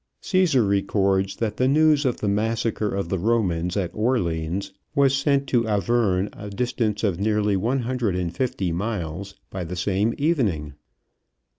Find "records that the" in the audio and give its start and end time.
0.67-1.67